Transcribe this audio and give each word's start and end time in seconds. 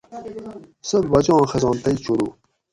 ست 0.87 1.03
باچاں 1.11 1.49
خزان 1.51 1.75
تئ 1.83 1.95
چھورو 2.03 2.27